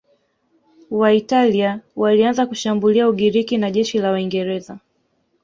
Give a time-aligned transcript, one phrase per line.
[0.91, 4.79] Waitalia walianza kushambulia Ugiriki na jeshi la Waingereza